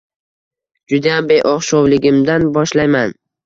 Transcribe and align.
Judayam 0.93 1.29
beo`xshovligimdan 1.33 2.51
boshlayman 2.61 3.19